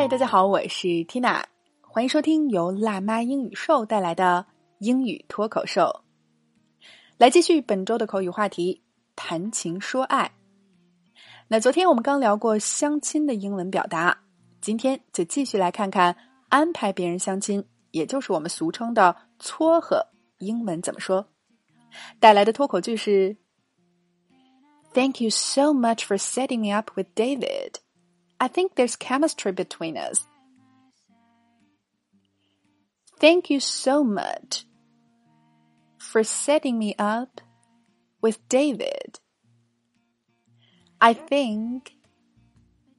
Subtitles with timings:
[0.00, 1.42] 嗨，大家好，我是 Tina，
[1.80, 4.46] 欢迎收听由辣妈英语秀带来的
[4.78, 5.90] 英语脱口秀。
[7.16, 8.80] 来继续本周的口语话题，
[9.16, 10.30] 谈情说爱。
[11.48, 14.16] 那昨天我们刚聊过相亲的英文表达，
[14.60, 16.14] 今天就继续来看看
[16.48, 20.06] 安排别人相亲，也就是我们俗称的撮合，
[20.38, 21.26] 英文怎么说？
[22.20, 23.36] 带来的脱口句是
[24.94, 27.80] ：Thank you so much for setting me up with David.
[28.39, 30.25] I think there's chemistry between us.
[33.19, 34.65] Thank you so much
[35.97, 37.41] for setting me up
[38.21, 39.19] with David.
[40.99, 41.93] I think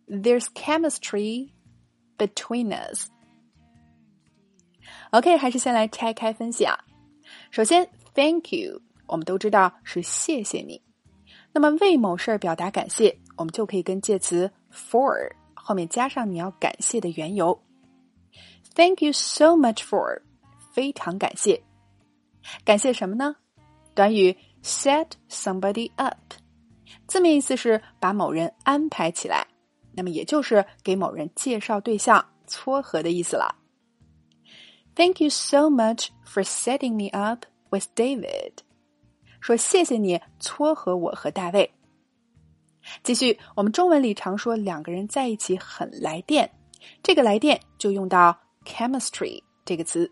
[0.09, 1.53] there's chemistry
[2.19, 3.09] between us.
[5.11, 6.79] OK，还是先来拆开分析啊。
[7.51, 10.83] 首先，Thank you，我们都知道是谢谢你。
[11.53, 17.62] 那么为某事儿表达感谢，我们就可以跟介词 for 后面加上你要感谢的缘由。
[18.76, 20.22] Thank you so much for，
[20.74, 21.62] 非常感谢。
[22.64, 23.36] 感谢什么呢？
[23.94, 26.18] 短语 set somebody up，
[27.08, 29.48] 字面意思是把某人安排起来，
[29.94, 33.56] 那么也就是给某人介绍对象、撮合的意思了。
[34.96, 38.60] Thank you so much for setting me up with David。
[39.42, 41.72] 说谢谢你撮合我和大卫。
[43.04, 46.50] 继续，我们中文里常说两个人在一起很来电，
[47.04, 50.12] 这个来电就用到 chemistry 这个词，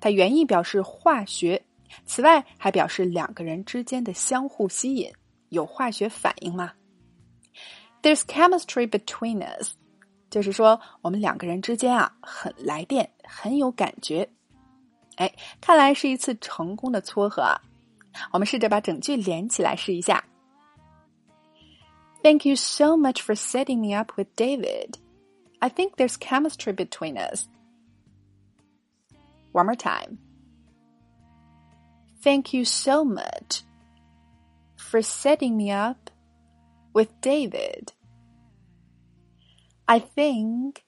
[0.00, 1.62] 它原意表示化学，
[2.06, 5.12] 此外还表示两个人之间的相互吸引，
[5.48, 6.72] 有化学反应吗
[8.02, 9.72] ？There's chemistry between us，
[10.30, 14.28] 就是说我们两个人之间啊很来电，很有感觉。
[15.16, 17.60] 哎，看来是一次成功的撮合啊！
[18.32, 20.24] 我们试着把整句连起来试一下。
[22.27, 24.97] Thank you so much for setting me up with David.
[25.61, 27.47] I think there's chemistry between us.
[29.51, 30.19] One more time.
[32.21, 33.63] Thank you so much
[34.77, 36.09] for setting me up
[36.93, 37.91] with David.
[39.85, 40.83] I think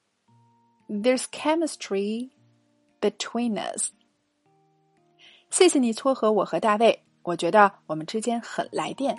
[0.88, 2.32] there's chemistry
[3.02, 3.92] between us.
[5.50, 9.18] 谢谢你撮合我和大卫，我觉得我们之间很来电。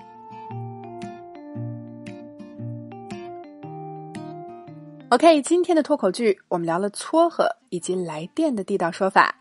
[5.11, 9.35] OK，今天的脱口剧我们聊了撮合以及来电的地道说法，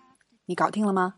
[0.47, 1.15] 你搞定了吗？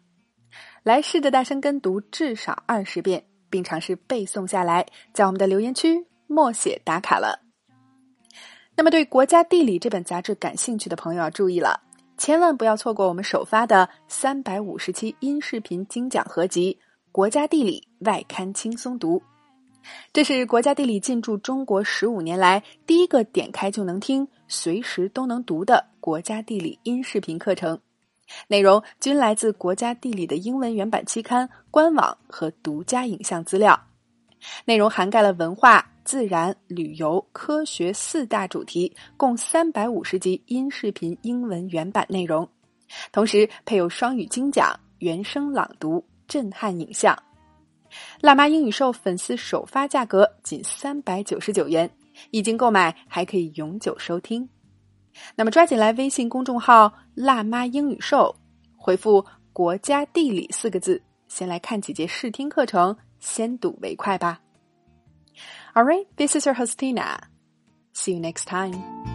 [0.82, 7.40] 来试着大声跟读至少二十遍，并尝试背诵下来，在我们的留言区默写打卡了。
[8.76, 11.80] 那么，对《国家地理》这本杂志感兴趣的朋友要注意了，
[12.18, 16.78] 千万不要错过我们首发的三百五十期音视频精讲合集
[17.10, 19.18] 《国家地理外刊轻松读》。
[20.12, 27.80] 这是国家地理进驻中国十五年来第一个点开就能听、随时都能读的国家地理音视频课程，
[28.48, 33.80] 内容均来自国家地理的英文原版期刊、官网和独家影像资料。
[34.66, 42.46] 内容涵盖了文化、自然、旅游、科学四大主题，共三百五十集音视频英文原版内容，
[43.10, 47.18] 同时配有双语精讲、原声朗读、震撼影像。
[48.20, 51.90] 辣妈英语秀粉丝首发价格仅三百九十九元，
[52.30, 54.48] 已经购买还可以永久收听。
[55.36, 58.34] 那么抓紧来微信公众号“辣妈英语秀”，
[58.76, 64.40] 回复“国家地理”四个字，先来看几节试听课程，先睹为快吧。
[65.74, 67.18] All right, this is your Hostina.
[67.94, 69.11] See you next time.